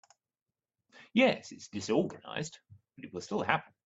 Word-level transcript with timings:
Yes, 1.13 1.51
it’s 1.51 1.67
disorganized 1.67 2.57
but 2.95 3.05
it 3.05 3.13
will 3.13 3.21
still 3.21 3.43
happen. 3.43 3.71